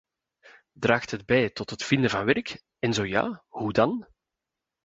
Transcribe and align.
Draagt 0.73 1.11
het 1.11 1.25
bij 1.25 1.49
tot 1.49 1.69
het 1.69 1.83
vinden 1.83 2.09
van 2.09 2.25
werk, 2.25 2.63
en 2.79 2.93
zo 2.93 3.05
ja, 3.05 3.43
hoe 3.47 3.73
dan? 3.73 4.07